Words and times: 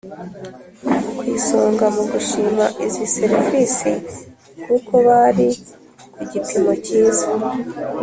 ku 1.15 1.21
isonga 1.37 1.85
mu 1.95 2.03
gushima 2.11 2.65
izi 2.85 3.05
serivisi 3.15 3.91
kuko 4.65 4.93
bari 5.07 5.49
ku 6.13 6.21
gipimo 6.31 6.71
cyiza 6.85 7.27